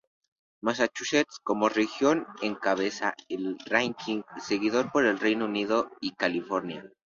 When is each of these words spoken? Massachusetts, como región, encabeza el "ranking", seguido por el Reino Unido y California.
Massachusetts, 0.63 1.37
como 1.43 1.69
región, 1.69 2.25
encabeza 2.41 3.13
el 3.29 3.55
"ranking", 3.67 4.23
seguido 4.39 4.89
por 4.91 5.05
el 5.05 5.19
Reino 5.19 5.45
Unido 5.45 5.91
y 6.01 6.13
California. 6.15 6.83